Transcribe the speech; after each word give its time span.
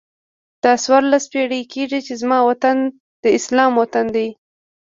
دا 0.63 0.71
څوارلس 0.83 1.23
پیړۍ 1.31 1.61
کېږي 1.73 1.99
چې 2.07 2.13
زما 2.21 2.39
وطن 2.49 2.77
د 3.23 3.25
اسلام 3.37 3.71
وطن 3.81 4.05
دی. 4.15 4.27